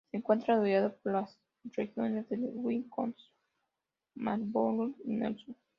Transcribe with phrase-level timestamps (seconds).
[0.09, 3.19] Se encuentra rodeado por las regiones de la West Coast,
[4.15, 5.55] Marlborough y Nelson.